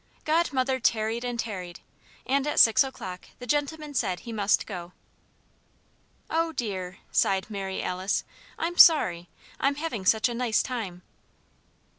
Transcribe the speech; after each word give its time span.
Godmother 0.25 0.79
tarried 0.79 1.23
and 1.23 1.39
tarried, 1.39 1.81
and 2.25 2.47
at 2.47 2.59
six 2.59 2.83
o'clock 2.83 3.27
the 3.37 3.45
gentleman 3.45 3.93
said 3.93 4.21
he 4.21 4.33
must 4.33 4.65
go. 4.65 4.93
"Oh, 6.27 6.53
dear!" 6.53 6.97
sighed 7.11 7.51
Mary 7.51 7.83
Alice. 7.83 8.23
"I'm 8.57 8.79
sorry! 8.79 9.29
I'm 9.59 9.75
having 9.75 10.07
such 10.07 10.27
a 10.27 10.33
nice 10.33 10.63
time." 10.63 11.03